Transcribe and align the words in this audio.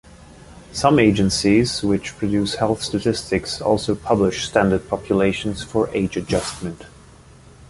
Some 0.71 0.97
agencies 0.97 1.83
which 1.83 2.17
produce 2.17 2.55
health 2.55 2.81
statistics 2.81 3.61
also 3.61 3.93
publish 3.93 4.47
standard 4.47 4.89
populations 4.89 5.61
for 5.61 5.89
age 5.89 6.17
adjustment. 6.17 6.87